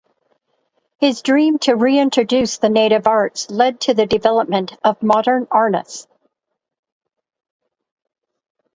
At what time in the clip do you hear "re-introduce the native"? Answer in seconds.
1.75-3.05